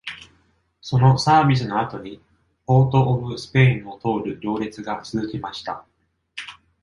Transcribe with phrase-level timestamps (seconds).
[0.81, 2.23] そのサービスの後に
[2.65, 5.85] ポートオブスペインを通る行列が続きました。